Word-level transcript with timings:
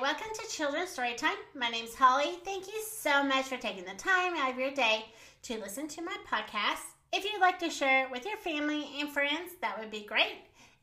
welcome 0.00 0.28
to 0.32 0.48
Children's 0.48 0.96
Storytime. 0.96 1.36
My 1.54 1.68
name's 1.68 1.94
Holly. 1.94 2.38
Thank 2.42 2.68
you 2.68 2.82
so 2.90 3.22
much 3.22 3.44
for 3.46 3.58
taking 3.58 3.84
the 3.84 3.92
time 3.98 4.34
out 4.34 4.50
of 4.50 4.58
your 4.58 4.70
day 4.70 5.04
to 5.42 5.58
listen 5.58 5.88
to 5.88 6.00
my 6.00 6.16
podcast. 6.26 6.80
If 7.12 7.24
you'd 7.24 7.42
like 7.42 7.58
to 7.58 7.68
share 7.68 8.06
it 8.06 8.10
with 8.10 8.24
your 8.24 8.38
family 8.38 8.88
and 8.98 9.10
friends, 9.10 9.52
that 9.60 9.78
would 9.78 9.90
be 9.90 10.06
great. 10.06 10.38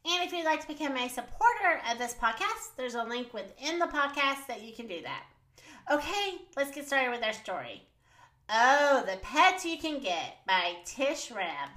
And 0.06 0.24
if 0.24 0.32
you'd 0.32 0.46
like 0.46 0.62
to 0.62 0.68
become 0.68 0.96
a 0.96 1.10
supporter 1.10 1.82
of 1.92 1.98
this 1.98 2.14
podcast, 2.14 2.76
there's 2.78 2.94
a 2.94 3.06
link 3.06 3.34
within 3.34 3.80
the 3.80 3.88
podcast 3.88 4.46
that 4.50 4.62
you 4.62 4.72
can 4.72 4.86
do 4.86 5.02
that. 5.02 5.24
Okay, 5.92 6.36
let's 6.56 6.76
get 6.76 6.86
started 6.86 7.10
with 7.10 7.24
our 7.24 7.34
story. 7.34 7.82
Oh, 8.52 9.04
the 9.08 9.18
Pets 9.18 9.66
You 9.66 9.80
Can 9.80 10.00
Get 10.00 10.46
by 10.46 10.74
Tish 10.86 11.30
Rabe. 11.30 11.72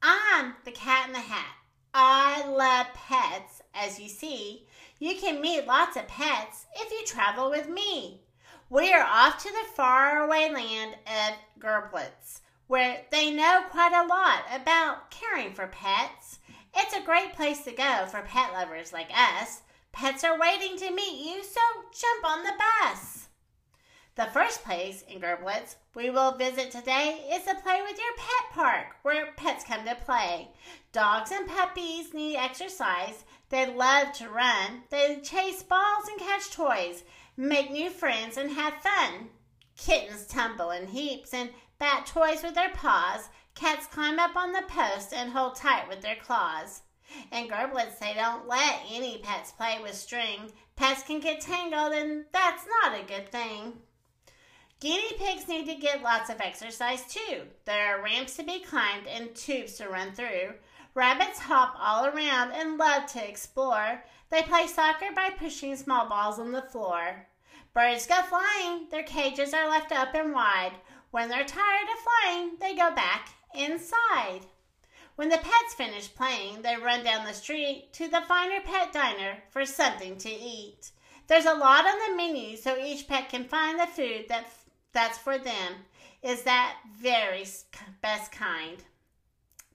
I'm 0.00 0.54
the 0.64 0.70
cat 0.70 1.08
in 1.08 1.12
the 1.12 1.18
hat. 1.18 1.56
I 1.94 2.46
love 2.46 2.86
pets, 2.94 3.60
as 3.74 4.00
you 4.00 4.08
see. 4.08 4.66
You 4.98 5.16
can 5.16 5.40
meet 5.42 5.66
lots 5.66 5.96
of 5.96 6.08
pets 6.08 6.64
if 6.76 6.90
you 6.90 7.04
travel 7.04 7.50
with 7.50 7.68
me. 7.68 8.22
We 8.70 8.92
are 8.94 9.04
off 9.04 9.42
to 9.42 9.50
the 9.50 9.74
faraway 9.74 10.50
land 10.50 10.96
of 11.06 11.34
Gerblitz, 11.58 12.40
where 12.66 13.02
they 13.10 13.30
know 13.30 13.64
quite 13.70 13.92
a 13.92 14.06
lot 14.06 14.44
about 14.50 15.10
caring 15.10 15.52
for 15.52 15.66
pets. 15.66 16.38
It's 16.74 16.96
a 16.96 17.04
great 17.04 17.34
place 17.34 17.62
to 17.64 17.72
go 17.72 18.06
for 18.06 18.22
pet 18.22 18.54
lovers 18.54 18.94
like 18.94 19.10
us. 19.14 19.60
Pets 19.92 20.24
are 20.24 20.38
waiting 20.38 20.78
to 20.78 20.90
meet 20.90 21.26
you, 21.26 21.44
so 21.44 21.60
jump 21.92 22.24
on 22.24 22.44
the 22.44 22.54
bus. 22.56 23.28
The 24.14 24.26
first 24.26 24.62
place 24.62 25.02
in 25.08 25.22
Gerblitz 25.22 25.76
we 25.94 26.10
will 26.10 26.32
visit 26.32 26.70
today 26.70 27.30
is 27.32 27.44
the 27.44 27.54
Play 27.62 27.80
with 27.80 27.96
Your 27.96 28.14
Pet 28.18 28.52
Park, 28.52 28.96
where 29.00 29.32
pets 29.38 29.64
come 29.64 29.86
to 29.86 29.94
play. 29.94 30.50
Dogs 30.92 31.30
and 31.32 31.48
puppies 31.48 32.12
need 32.12 32.36
exercise. 32.36 33.24
They 33.48 33.74
love 33.74 34.12
to 34.14 34.28
run. 34.28 34.82
They 34.90 35.18
chase 35.22 35.62
balls 35.62 36.08
and 36.08 36.20
catch 36.20 36.50
toys, 36.50 37.04
make 37.38 37.70
new 37.70 37.88
friends, 37.88 38.36
and 38.36 38.50
have 38.50 38.82
fun. 38.82 39.30
Kittens 39.78 40.26
tumble 40.26 40.72
in 40.72 40.88
heaps 40.88 41.32
and 41.32 41.48
bat 41.78 42.04
toys 42.04 42.42
with 42.42 42.54
their 42.54 42.74
paws. 42.74 43.30
Cats 43.54 43.86
climb 43.86 44.18
up 44.18 44.36
on 44.36 44.52
the 44.52 44.64
post 44.68 45.14
and 45.14 45.32
hold 45.32 45.54
tight 45.54 45.88
with 45.88 46.02
their 46.02 46.16
claws. 46.16 46.82
In 47.32 47.48
Gerblitz, 47.48 47.98
they 47.98 48.12
don't 48.12 48.46
let 48.46 48.82
any 48.90 49.16
pets 49.22 49.52
play 49.52 49.78
with 49.82 49.94
string. 49.94 50.52
Pets 50.76 51.02
can 51.04 51.20
get 51.20 51.40
tangled, 51.40 51.94
and 51.94 52.26
that's 52.30 52.66
not 52.82 53.00
a 53.00 53.04
good 53.04 53.32
thing. 53.32 53.78
Guinea 54.82 55.12
pigs 55.16 55.46
need 55.46 55.66
to 55.66 55.76
get 55.76 56.02
lots 56.02 56.28
of 56.28 56.40
exercise 56.40 57.04
too. 57.06 57.42
There 57.66 57.94
are 57.94 58.02
ramps 58.02 58.34
to 58.34 58.42
be 58.42 58.58
climbed 58.58 59.06
and 59.06 59.32
tubes 59.32 59.74
to 59.74 59.88
run 59.88 60.10
through. 60.10 60.54
Rabbits 60.94 61.38
hop 61.38 61.76
all 61.78 62.06
around 62.06 62.50
and 62.50 62.78
love 62.78 63.06
to 63.12 63.24
explore. 63.24 64.02
They 64.30 64.42
play 64.42 64.66
soccer 64.66 65.12
by 65.14 65.30
pushing 65.38 65.76
small 65.76 66.08
balls 66.08 66.40
on 66.40 66.50
the 66.50 66.62
floor. 66.62 67.28
Birds 67.72 68.08
go 68.08 68.22
flying. 68.22 68.88
Their 68.90 69.04
cages 69.04 69.54
are 69.54 69.70
left 69.70 69.92
open 69.92 70.32
wide. 70.32 70.72
When 71.12 71.28
they're 71.28 71.44
tired 71.44 71.88
of 71.88 72.04
flying, 72.24 72.56
they 72.58 72.74
go 72.74 72.92
back 72.92 73.28
inside. 73.54 74.40
When 75.14 75.28
the 75.28 75.38
pets 75.38 75.74
finish 75.76 76.12
playing, 76.12 76.62
they 76.62 76.74
run 76.74 77.04
down 77.04 77.24
the 77.24 77.34
street 77.34 77.92
to 77.92 78.08
the 78.08 78.22
Finer 78.22 78.60
Pet 78.64 78.92
Diner 78.92 79.44
for 79.48 79.64
something 79.64 80.16
to 80.16 80.28
eat. 80.28 80.90
There's 81.28 81.46
a 81.46 81.54
lot 81.54 81.86
on 81.86 81.94
the 82.10 82.16
menu 82.16 82.56
so 82.56 82.76
each 82.76 83.06
pet 83.06 83.28
can 83.28 83.44
find 83.44 83.78
the 83.78 83.86
food 83.86 84.24
that 84.28 84.50
that's 84.92 85.18
for 85.18 85.38
them 85.38 85.74
is 86.22 86.42
that 86.42 86.76
very 87.00 87.44
best 88.00 88.32
kind. 88.32 88.84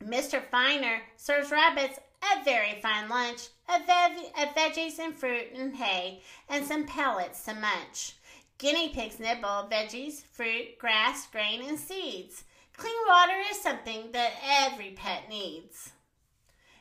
Mr. 0.04 0.42
Finer 0.50 1.02
serves 1.16 1.52
rabbits 1.52 2.00
a 2.22 2.44
very 2.44 2.80
fine 2.82 3.10
lunch 3.10 3.48
of, 3.70 3.82
of 3.82 4.56
veggies 4.56 5.00
and 5.00 5.16
fruit 5.16 5.48
and 5.56 5.76
hay 5.76 6.22
and 6.50 6.66
some 6.66 6.86
pellets 6.86 7.44
to 7.46 7.54
munch. 7.54 8.16
Guinea 8.58 8.90
pigs 8.90 9.20
nibble 9.20 9.68
veggies, 9.72 10.24
fruit, 10.26 10.80
grass, 10.80 11.28
grain, 11.28 11.62
and 11.68 11.78
seeds. 11.78 12.44
Clean 12.76 12.96
water 13.08 13.34
is 13.52 13.62
something 13.62 14.12
that 14.14 14.34
every 14.44 14.92
pet 14.92 15.30
needs. 15.30 15.92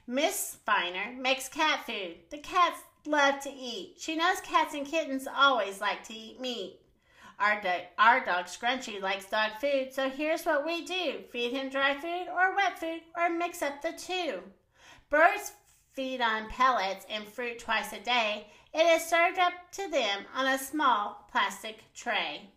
Miss 0.07 0.57
Finer 0.65 1.13
makes 1.19 1.49
cat 1.49 1.85
food. 1.85 2.17
The 2.31 2.39
cats 2.39 2.81
love 3.07 3.41
to 3.41 3.51
eat. 3.51 3.97
She 3.99 4.15
knows 4.17 4.41
cats 4.41 4.75
and 4.75 4.87
kittens 4.87 5.27
always 5.27 5.81
like 5.81 6.05
to 6.05 6.15
eat 6.15 6.41
meat. 6.41 6.79
Our, 7.39 7.61
do- 7.61 7.87
our 7.99 8.25
dog 8.25 8.47
Scrunchy 8.47 9.01
likes 9.01 9.27
dog 9.27 9.53
food, 9.61 9.93
so 9.93 10.09
here's 10.09 10.45
what 10.45 10.65
we 10.65 10.85
do 10.85 11.21
feed 11.31 11.53
him 11.53 11.69
dry 11.69 11.95
food 11.95 12.29
or 12.33 12.57
wet 12.57 12.79
food, 12.79 13.03
or 13.15 13.29
mix 13.29 13.61
up 13.61 13.83
the 13.83 13.93
two. 13.93 14.41
Birds 15.11 15.53
feed 15.93 16.21
on 16.21 16.49
pellets 16.49 17.05
and 17.11 17.27
fruit 17.27 17.59
twice 17.59 17.93
a 17.93 18.01
day. 18.01 18.47
It 18.73 18.87
is 18.87 19.05
served 19.05 19.39
up 19.39 19.53
to 19.73 19.89
them 19.91 20.25
on 20.35 20.47
a 20.47 20.59
small 20.59 21.27
plastic 21.31 21.85
tray. 21.95 22.51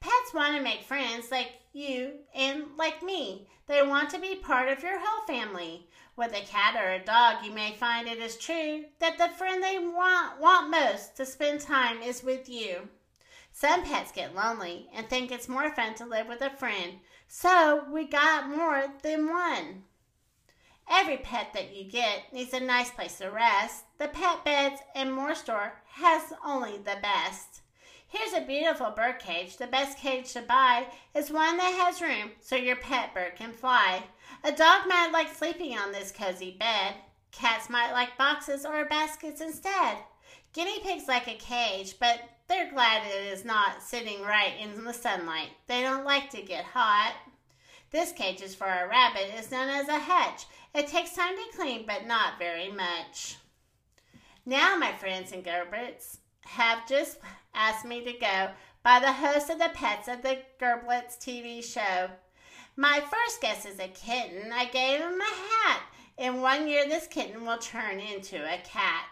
Pets 0.00 0.34
want 0.34 0.56
to 0.56 0.62
make 0.62 0.82
friends 0.82 1.30
like 1.30 1.52
you 1.72 2.12
and 2.34 2.64
like 2.76 3.02
me. 3.02 3.48
They 3.66 3.82
want 3.82 4.10
to 4.10 4.18
be 4.18 4.34
part 4.34 4.68
of 4.68 4.82
your 4.82 4.98
whole 5.00 5.26
family. 5.26 5.88
With 6.16 6.32
a 6.32 6.44
cat 6.44 6.76
or 6.76 6.92
a 6.92 7.04
dog, 7.04 7.44
you 7.44 7.50
may 7.50 7.72
find 7.72 8.06
it 8.06 8.18
is 8.18 8.36
true 8.36 8.84
that 8.98 9.18
the 9.18 9.30
friend 9.30 9.62
they 9.62 9.78
want, 9.78 10.40
want 10.40 10.70
most 10.70 11.16
to 11.16 11.24
spend 11.24 11.60
time 11.60 12.02
is 12.02 12.22
with 12.22 12.48
you. 12.48 12.88
Some 13.56 13.84
pets 13.84 14.10
get 14.10 14.34
lonely 14.34 14.88
and 14.92 15.08
think 15.08 15.30
it's 15.30 15.48
more 15.48 15.70
fun 15.70 15.94
to 15.94 16.04
live 16.04 16.26
with 16.26 16.40
a 16.40 16.50
friend, 16.50 16.94
so 17.28 17.84
we 17.88 18.04
got 18.04 18.48
more 18.48 18.86
than 19.04 19.28
one. 19.28 19.84
Every 20.90 21.18
pet 21.18 21.52
that 21.54 21.72
you 21.72 21.84
get 21.88 22.32
needs 22.32 22.52
a 22.52 22.58
nice 22.58 22.90
place 22.90 23.18
to 23.18 23.28
rest. 23.28 23.84
The 23.98 24.08
Pet 24.08 24.44
Beds 24.44 24.80
and 24.96 25.14
More 25.14 25.36
store 25.36 25.74
has 25.92 26.32
only 26.44 26.78
the 26.78 26.98
best. 27.00 27.62
Here's 28.08 28.32
a 28.32 28.44
beautiful 28.44 28.90
bird 28.90 29.20
cage. 29.20 29.56
The 29.56 29.68
best 29.68 29.98
cage 29.98 30.32
to 30.32 30.42
buy 30.42 30.88
is 31.14 31.30
one 31.30 31.56
that 31.58 31.80
has 31.80 32.02
room 32.02 32.32
so 32.40 32.56
your 32.56 32.74
pet 32.74 33.14
bird 33.14 33.36
can 33.36 33.52
fly. 33.52 34.02
A 34.42 34.50
dog 34.50 34.88
might 34.88 35.12
like 35.12 35.32
sleeping 35.32 35.78
on 35.78 35.92
this 35.92 36.10
cozy 36.10 36.56
bed. 36.58 36.94
Cats 37.30 37.70
might 37.70 37.92
like 37.92 38.18
boxes 38.18 38.66
or 38.66 38.84
baskets 38.84 39.40
instead. 39.40 39.98
Guinea 40.52 40.80
pigs 40.80 41.06
like 41.06 41.28
a 41.28 41.36
cage, 41.36 41.94
but 42.00 42.20
they're 42.48 42.70
glad 42.70 43.06
it 43.06 43.32
is 43.32 43.44
not 43.44 43.82
sitting 43.82 44.22
right 44.22 44.54
in 44.60 44.84
the 44.84 44.92
sunlight. 44.92 45.50
They 45.66 45.82
don't 45.82 46.04
like 46.04 46.30
to 46.30 46.42
get 46.42 46.64
hot. 46.64 47.14
This 47.90 48.12
cage 48.12 48.42
is 48.42 48.54
for 48.54 48.66
a 48.66 48.88
rabbit 48.88 49.32
is 49.38 49.50
known 49.50 49.68
as 49.68 49.88
a 49.88 49.98
hutch. 49.98 50.46
It 50.74 50.88
takes 50.88 51.14
time 51.14 51.34
to 51.36 51.56
clean, 51.56 51.84
but 51.86 52.06
not 52.06 52.38
very 52.38 52.70
much. 52.70 53.36
Now, 54.44 54.76
my 54.76 54.92
friends 54.92 55.32
and 55.32 55.44
Gerblitz 55.44 56.18
have 56.42 56.86
just 56.86 57.18
asked 57.54 57.84
me 57.84 58.04
to 58.04 58.12
go 58.12 58.50
by 58.82 59.00
the 59.00 59.12
host 59.12 59.48
of 59.48 59.58
the 59.58 59.70
Pets 59.72 60.08
of 60.08 60.22
the 60.22 60.38
Gerblitz 60.60 61.16
TV 61.18 61.64
show. 61.64 62.10
My 62.76 63.00
first 63.00 63.40
guest 63.40 63.64
is 63.64 63.78
a 63.78 63.88
kitten. 63.88 64.52
I 64.52 64.66
gave 64.66 65.00
him 65.00 65.20
a 65.20 65.24
hat. 65.24 65.82
In 66.18 66.42
one 66.42 66.68
year, 66.68 66.86
this 66.86 67.06
kitten 67.06 67.46
will 67.46 67.58
turn 67.58 68.00
into 68.00 68.36
a 68.36 68.58
cat. 68.64 69.06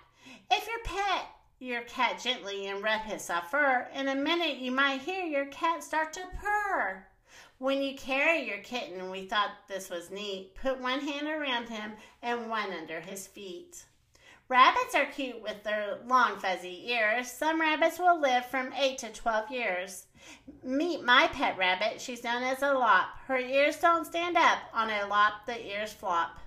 If 0.50 0.66
your 0.66 0.80
pet 0.84 1.26
your 1.62 1.82
cat 1.82 2.20
gently 2.20 2.66
and 2.66 2.82
rub 2.82 3.02
his 3.02 3.22
soft 3.22 3.52
fur. 3.52 3.86
In 3.94 4.08
a 4.08 4.16
minute, 4.16 4.56
you 4.56 4.72
might 4.72 5.00
hear 5.00 5.24
your 5.24 5.46
cat 5.46 5.84
start 5.84 6.12
to 6.14 6.22
purr. 6.40 7.06
When 7.58 7.80
you 7.80 7.96
carry 7.96 8.48
your 8.48 8.58
kitten, 8.58 9.10
we 9.12 9.26
thought 9.26 9.68
this 9.68 9.88
was 9.88 10.10
neat. 10.10 10.56
Put 10.56 10.80
one 10.80 10.98
hand 10.98 11.28
around 11.28 11.68
him 11.68 11.92
and 12.20 12.50
one 12.50 12.72
under 12.72 13.00
his 13.00 13.28
feet. 13.28 13.84
Rabbits 14.48 14.96
are 14.96 15.06
cute 15.06 15.40
with 15.40 15.62
their 15.62 15.98
long 16.04 16.40
fuzzy 16.40 16.90
ears. 16.90 17.30
Some 17.30 17.60
rabbits 17.60 18.00
will 18.00 18.20
live 18.20 18.44
from 18.46 18.72
8 18.72 18.98
to 18.98 19.10
12 19.10 19.50
years. 19.52 20.06
Meet 20.64 21.04
my 21.04 21.28
pet 21.28 21.56
rabbit. 21.56 22.00
She's 22.00 22.24
known 22.24 22.42
as 22.42 22.62
a 22.62 22.74
lop. 22.74 23.06
Her 23.28 23.38
ears 23.38 23.76
don't 23.76 24.04
stand 24.04 24.36
up. 24.36 24.58
On 24.74 24.90
a 24.90 25.06
lop, 25.06 25.46
the 25.46 25.64
ears 25.64 25.92
flop. 25.92 26.40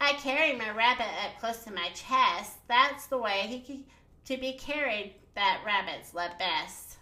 I 0.00 0.14
carry 0.14 0.56
my 0.56 0.70
rabbit 0.70 1.08
up 1.24 1.38
close 1.40 1.62
to 1.64 1.72
my 1.72 1.90
chest. 1.90 2.54
That's 2.68 3.06
the 3.06 3.18
way 3.18 3.46
he 3.46 3.84
to 4.26 4.36
be 4.36 4.52
carried 4.52 5.14
that 5.34 5.62
rabbits 5.64 6.14
love 6.14 6.38
best. 6.38 6.96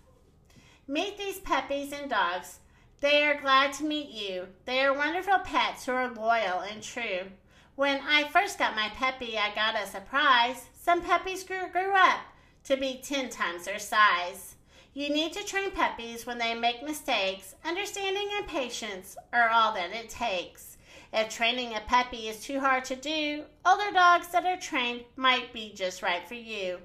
Meet 0.86 1.18
these 1.18 1.38
puppies 1.38 1.92
and 1.92 2.10
dogs. 2.10 2.58
They 3.00 3.24
are 3.24 3.40
glad 3.40 3.72
to 3.74 3.84
meet 3.84 4.10
you. 4.10 4.48
They 4.66 4.80
are 4.80 4.94
wonderful 4.94 5.38
pets 5.40 5.86
who 5.86 5.92
are 5.92 6.10
loyal 6.10 6.60
and 6.60 6.82
true. 6.82 7.30
When 7.76 8.00
I 8.06 8.28
first 8.28 8.58
got 8.58 8.76
my 8.76 8.88
puppy, 8.90 9.36
I 9.36 9.54
got 9.54 9.82
a 9.82 9.86
surprise. 9.86 10.64
Some 10.78 11.02
puppies 11.02 11.42
grew, 11.42 11.68
grew 11.72 11.92
up 11.94 12.20
to 12.64 12.76
be 12.76 13.00
10 13.02 13.30
times 13.30 13.64
their 13.64 13.78
size. 13.78 14.54
You 14.92 15.08
need 15.08 15.32
to 15.32 15.44
train 15.44 15.70
puppies 15.70 16.24
when 16.24 16.38
they 16.38 16.54
make 16.54 16.82
mistakes. 16.82 17.54
Understanding 17.64 18.28
and 18.36 18.46
patience 18.46 19.16
are 19.32 19.50
all 19.50 19.74
that 19.74 19.92
it 19.92 20.08
takes. 20.08 20.73
If 21.16 21.28
training 21.28 21.76
a 21.76 21.80
puppy 21.86 22.26
is 22.26 22.40
too 22.40 22.58
hard 22.58 22.84
to 22.86 22.96
do, 22.96 23.44
older 23.64 23.92
dogs 23.92 24.26
that 24.32 24.44
are 24.44 24.56
trained 24.56 25.04
might 25.14 25.52
be 25.52 25.72
just 25.72 26.02
right 26.02 26.26
for 26.26 26.34
you. 26.34 26.78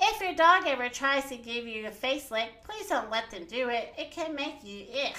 If 0.00 0.22
your 0.22 0.34
dog 0.34 0.62
ever 0.66 0.88
tries 0.88 1.28
to 1.28 1.36
give 1.36 1.66
you 1.66 1.86
a 1.86 1.90
face 1.90 2.30
lick, 2.30 2.64
please 2.64 2.86
don't 2.86 3.10
let 3.10 3.30
them 3.30 3.44
do 3.44 3.68
it. 3.68 3.92
It 3.98 4.10
can 4.10 4.34
make 4.34 4.64
you 4.64 4.86
ick. 5.04 5.18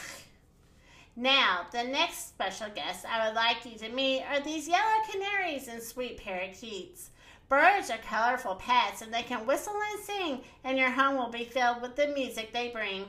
Now, 1.15 1.67
the 1.71 1.83
next 1.83 2.29
special 2.29 2.67
guests 2.73 3.05
I 3.07 3.27
would 3.27 3.35
like 3.35 3.63
you 3.65 3.77
to 3.77 3.89
meet 3.93 4.23
are 4.23 4.39
these 4.39 4.67
yellow 4.67 5.03
canaries 5.11 5.67
and 5.67 5.81
sweet 5.81 6.17
parakeets. 6.17 7.11
Birds 7.47 7.91
are 7.91 7.99
colorful 7.99 8.55
pets 8.55 9.03
and 9.03 9.13
they 9.13 9.21
can 9.21 9.45
whistle 9.45 9.79
and 9.91 10.03
sing, 10.03 10.41
and 10.63 10.75
your 10.75 10.89
home 10.89 11.17
will 11.17 11.29
be 11.29 11.45
filled 11.45 11.83
with 11.83 11.95
the 11.95 12.07
music 12.07 12.51
they 12.51 12.69
bring. 12.69 13.05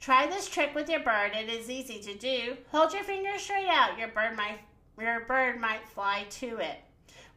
Try 0.00 0.26
this 0.26 0.48
trick 0.48 0.74
with 0.74 0.88
your 0.88 1.00
bird. 1.00 1.32
It 1.34 1.50
is 1.50 1.68
easy 1.68 2.00
to 2.00 2.14
do. 2.14 2.56
Hold 2.70 2.94
your 2.94 3.04
finger 3.04 3.38
straight 3.38 3.68
out. 3.68 3.98
Your 3.98 4.08
bird 4.08 4.34
might 4.34 4.60
your 4.98 5.20
bird 5.20 5.60
might 5.60 5.88
fly 5.88 6.26
to 6.30 6.58
it. 6.58 6.78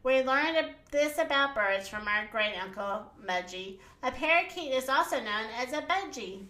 We 0.02 0.22
learned 0.22 0.74
this 0.90 1.18
about 1.18 1.54
birds 1.54 1.88
from 1.88 2.06
our 2.06 2.26
great 2.30 2.54
uncle 2.62 3.10
Mudgy. 3.24 3.78
A 4.02 4.12
parakeet 4.12 4.72
is 4.72 4.88
also 4.88 5.16
known 5.16 5.46
as 5.56 5.72
a 5.72 5.82
budgie. 5.82 6.46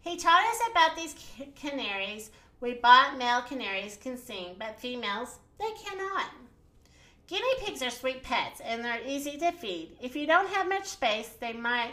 He 0.00 0.16
taught 0.16 0.44
us 0.44 0.60
about 0.70 0.96
these 0.96 1.14
canaries. 1.54 2.30
We 2.60 2.74
bought 2.74 3.18
male 3.18 3.42
canaries 3.42 3.96
can 3.96 4.18
sing, 4.18 4.56
but 4.58 4.80
females, 4.80 5.38
they 5.58 5.70
cannot. 5.84 6.26
Guinea 7.28 7.54
pigs 7.60 7.82
are 7.82 7.90
sweet 7.90 8.22
pets 8.22 8.60
and 8.60 8.84
they're 8.84 9.06
easy 9.06 9.38
to 9.38 9.52
feed. 9.52 9.96
If 10.00 10.16
you 10.16 10.26
don't 10.26 10.48
have 10.48 10.68
much 10.68 10.86
space, 10.86 11.30
they 11.40 11.52
might 11.52 11.92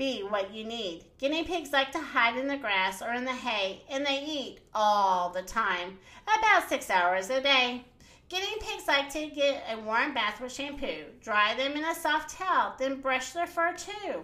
be 0.00 0.22
what 0.22 0.54
you 0.54 0.64
need. 0.64 1.04
Guinea 1.18 1.44
pigs 1.44 1.74
like 1.74 1.92
to 1.92 1.98
hide 1.98 2.38
in 2.38 2.46
the 2.46 2.56
grass 2.56 3.02
or 3.02 3.12
in 3.12 3.26
the 3.26 3.34
hay 3.34 3.82
and 3.90 4.06
they 4.06 4.24
eat 4.24 4.60
all 4.74 5.28
the 5.28 5.42
time, 5.42 5.98
about 6.22 6.66
six 6.70 6.88
hours 6.88 7.28
a 7.28 7.38
day. 7.42 7.84
Guinea 8.30 8.56
pigs 8.60 8.88
like 8.88 9.12
to 9.12 9.26
get 9.26 9.62
a 9.70 9.78
warm 9.78 10.14
bath 10.14 10.40
with 10.40 10.54
shampoo, 10.54 11.04
dry 11.22 11.54
them 11.54 11.72
in 11.72 11.84
a 11.84 11.94
soft 11.94 12.34
towel, 12.34 12.74
then 12.78 13.02
brush 13.02 13.32
their 13.32 13.46
fur 13.46 13.74
too. 13.74 14.22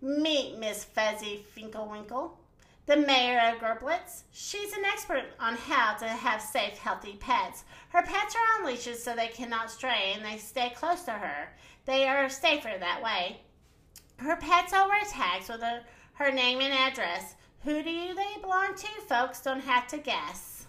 Meet 0.00 0.60
Miss 0.60 0.84
Fuzzy 0.84 1.44
Finkelwinkle, 1.56 2.30
the 2.86 2.98
mayor 2.98 3.52
of 3.52 3.60
Gerblitz. 3.60 4.22
She's 4.30 4.72
an 4.74 4.84
expert 4.84 5.24
on 5.40 5.56
how 5.56 5.94
to 5.94 6.06
have 6.06 6.40
safe, 6.40 6.78
healthy 6.78 7.16
pets. 7.18 7.64
Her 7.88 8.02
pets 8.02 8.36
are 8.36 8.60
on 8.60 8.70
leashes 8.70 9.02
so 9.02 9.16
they 9.16 9.26
cannot 9.26 9.72
stray 9.72 10.12
and 10.14 10.24
they 10.24 10.38
stay 10.38 10.70
close 10.76 11.02
to 11.02 11.10
her. 11.10 11.48
They 11.84 12.06
are 12.06 12.28
safer 12.28 12.74
that 12.78 13.02
way. 13.02 13.40
Her 14.18 14.36
pets 14.36 14.72
all 14.72 14.88
wear 14.88 15.04
tags 15.04 15.48
with 15.48 15.62
her 16.14 16.32
name 16.32 16.60
and 16.60 16.72
address. 16.72 17.36
Who 17.64 17.82
do 17.82 18.14
they 18.14 18.40
belong 18.40 18.74
to? 18.76 18.86
Folks 19.08 19.40
don't 19.40 19.60
have 19.60 19.86
to 19.88 19.98
guess. 19.98 20.66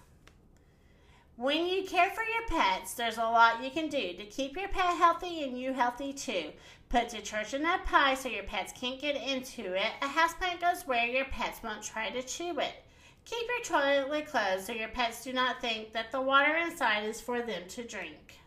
When 1.36 1.66
you 1.66 1.84
care 1.84 2.10
for 2.10 2.24
your 2.24 2.48
pets, 2.48 2.94
there's 2.94 3.18
a 3.18 3.22
lot 3.22 3.64
you 3.64 3.72
can 3.72 3.88
do 3.88 4.14
to 4.14 4.26
keep 4.26 4.58
your 4.58 4.68
pet 4.68 4.98
healthy 4.98 5.44
and 5.44 5.58
you 5.58 5.74
healthy 5.74 6.14
too. 6.14 6.52
Put 6.90 7.10
detergent 7.10 7.62
in 7.62 7.64
that 7.64 7.86
pie 7.86 8.16
so 8.16 8.30
your 8.30 8.44
pets 8.44 8.74
can't 8.74 9.00
get 9.00 9.16
into 9.16 9.74
it. 9.74 9.92
A 10.02 10.08
houseplant 10.08 10.60
goes 10.60 10.86
where 10.86 11.06
your 11.06 11.26
pets 11.26 11.64
won't 11.64 11.82
try 11.82 12.10
to 12.10 12.22
chew 12.22 12.60
it. 12.60 12.84
Keep 13.26 13.48
your 13.48 13.82
toilet 13.82 14.28
closed 14.28 14.66
so 14.66 14.74
your 14.74 14.90
pets 14.90 15.24
do 15.24 15.32
not 15.32 15.62
think 15.62 15.94
that 15.94 16.12
the 16.12 16.22
water 16.22 16.56
inside 16.58 17.06
is 17.06 17.22
for 17.22 17.42
them 17.42 17.64
to 17.70 17.84
drink. 17.84 18.40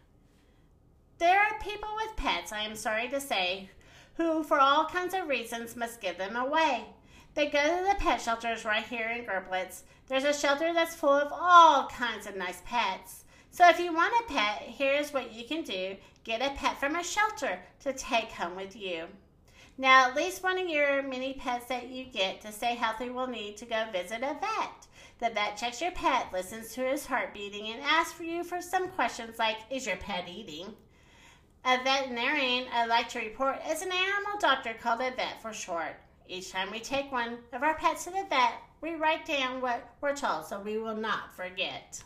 There 1.19 1.41
are 1.41 1.59
people 1.61 1.89
with 1.97 2.17
pets, 2.17 2.53
I 2.53 2.63
am 2.63 2.75
sorry 2.75 3.09
to 3.09 3.21
say, 3.21 3.71
who, 4.17 4.43
for 4.43 4.59
all 4.59 4.87
kinds 4.87 5.15
of 5.15 5.29
reasons, 5.29 5.77
must 5.77 6.01
give 6.01 6.19
them 6.19 6.37
away. 6.37 6.85
They 7.35 7.47
go 7.47 7.63
to 7.63 7.89
the 7.89 7.97
pet 7.99 8.21
shelters 8.21 8.65
right 8.65 8.85
here 8.85 9.09
in 9.09 9.25
Gerblitz. 9.25 9.83
There's 10.09 10.25
a 10.25 10.35
shelter 10.35 10.75
that's 10.75 10.95
full 10.95 11.11
of 11.11 11.33
all 11.33 11.87
kinds 11.89 12.27
of 12.27 12.37
nice 12.37 12.61
pets. 12.67 13.25
So 13.51 13.69
if 13.69 13.79
you 13.79 13.93
want 13.93 14.15
a 14.21 14.33
pet, 14.33 14.63
here's 14.63 15.13
what 15.13 15.33
you 15.33 15.45
can 15.45 15.63
do. 15.63 15.97
Get 16.25 16.43
a 16.43 16.55
pet 16.55 16.79
from 16.79 16.97
a 16.97 17.03
shelter 17.03 17.59
to 17.81 17.93
take 17.93 18.31
home 18.31 18.55
with 18.55 18.77
you. 18.77 19.07
Now, 19.79 20.09
at 20.09 20.15
least 20.15 20.43
one 20.43 20.59
of 20.59 20.69
your 20.69 21.03
many 21.03 21.33
pets 21.33 21.67
that 21.67 21.89
you 21.89 22.05
get 22.05 22.43
to 22.43 22.53
stay 22.53 22.75
healthy 22.75 23.09
will 23.09 23.27
need 23.27 23.57
to 23.57 23.65
go 23.65 23.87
visit 23.91 24.23
a 24.23 24.37
vet. 24.41 24.87
The 25.19 25.31
vet 25.31 25.57
checks 25.57 25.81
your 25.81 25.93
pet, 25.93 26.33
listens 26.33 26.73
to 26.75 26.83
his 26.83 27.07
heart 27.07 27.33
beating, 27.33 27.73
and 27.73 27.83
asks 27.83 28.13
for 28.13 28.25
you 28.25 28.45
for 28.45 28.61
some 28.61 28.89
questions 28.89 29.39
like, 29.39 29.57
is 29.71 29.87
your 29.87 29.97
pet 29.97 30.29
eating? 30.29 30.75
A 31.65 31.79
veterinarian, 31.85 32.67
I'd 32.73 32.89
like 32.89 33.09
to 33.11 33.21
report, 33.21 33.61
is 33.71 33.83
an 33.83 33.93
animal 33.93 34.37
doctor 34.41 34.75
called 34.75 35.01
a 35.01 35.13
vet 35.13 35.41
for 35.41 35.53
short. 35.53 35.95
Each 36.27 36.51
time 36.51 36.73
we 36.73 36.81
take 36.81 37.13
one 37.13 37.39
of 37.53 37.63
our 37.63 37.77
pets 37.77 38.03
to 38.05 38.11
the 38.11 38.27
vet, 38.29 38.55
we 38.81 38.97
write 38.97 39.25
down 39.25 39.61
what 39.61 39.95
we're 40.01 40.17
told 40.17 40.45
so 40.45 40.59
we 40.59 40.79
will 40.79 40.97
not 40.97 41.33
forget. 41.37 42.03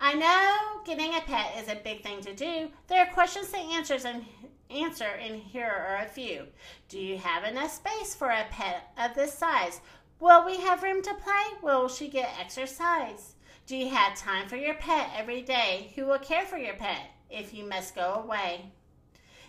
I 0.00 0.14
know 0.14 0.80
getting 0.84 1.12
a 1.16 1.20
pet 1.22 1.56
is 1.58 1.68
a 1.68 1.82
big 1.82 2.04
thing 2.04 2.20
to 2.20 2.32
do. 2.32 2.68
There 2.86 3.04
are 3.04 3.12
questions 3.12 3.50
to 3.50 3.58
answers 3.58 4.04
and 4.04 4.24
answer, 4.70 5.08
and 5.20 5.42
here 5.42 5.66
are 5.66 6.04
a 6.04 6.08
few. 6.08 6.46
Do 6.88 7.00
you 7.00 7.18
have 7.18 7.42
enough 7.42 7.72
space 7.72 8.14
for 8.14 8.30
a 8.30 8.46
pet 8.48 8.92
of 8.96 9.16
this 9.16 9.34
size? 9.34 9.80
Will 10.20 10.46
we 10.46 10.58
have 10.58 10.84
room 10.84 11.02
to 11.02 11.14
play? 11.14 11.58
Will 11.64 11.88
she 11.88 12.06
get 12.06 12.38
exercise? 12.38 13.34
Do 13.66 13.76
you 13.76 13.88
have 13.88 14.16
time 14.16 14.48
for 14.48 14.56
your 14.56 14.74
pet 14.74 15.10
every 15.16 15.42
day? 15.42 15.90
Who 15.96 16.06
will 16.06 16.20
care 16.20 16.46
for 16.46 16.58
your 16.58 16.74
pet 16.74 17.10
if 17.30 17.54
you 17.54 17.68
must 17.68 17.94
go 17.94 18.22
away? 18.24 18.72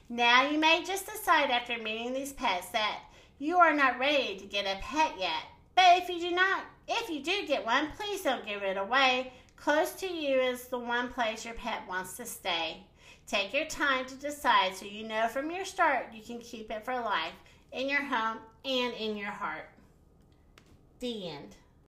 Now 0.09 0.49
you 0.49 0.59
may 0.59 0.83
just 0.83 1.05
decide 1.05 1.49
after 1.49 1.77
meeting 1.77 2.13
these 2.13 2.33
pets 2.33 2.67
that 2.69 2.99
you 3.39 3.57
are 3.57 3.73
not 3.73 3.97
ready 3.97 4.37
to 4.37 4.45
get 4.45 4.65
a 4.65 4.81
pet 4.81 5.13
yet. 5.17 5.43
But 5.75 5.97
if 5.97 6.09
you 6.09 6.19
do 6.19 6.31
not, 6.31 6.63
if 6.87 7.09
you 7.09 7.23
do 7.23 7.47
get 7.47 7.65
one, 7.65 7.89
please 7.97 8.21
don't 8.21 8.45
give 8.45 8.61
it 8.61 8.77
away. 8.77 9.33
Close 9.55 9.93
to 9.93 10.07
you 10.07 10.39
is 10.39 10.67
the 10.67 10.77
one 10.77 11.09
place 11.09 11.45
your 11.45 11.53
pet 11.53 11.83
wants 11.87 12.17
to 12.17 12.25
stay. 12.25 12.83
Take 13.27 13.53
your 13.53 13.65
time 13.65 14.05
to 14.07 14.15
decide 14.15 14.75
so 14.75 14.85
you 14.85 15.07
know 15.07 15.27
from 15.27 15.49
your 15.49 15.65
start 15.65 16.07
you 16.13 16.21
can 16.21 16.39
keep 16.39 16.69
it 16.69 16.83
for 16.83 16.95
life 16.95 17.33
in 17.71 17.87
your 17.87 18.03
home 18.03 18.39
and 18.65 18.93
in 18.95 19.15
your 19.15 19.31
heart. 19.31 19.69
The 20.99 21.29
end. 21.29 21.55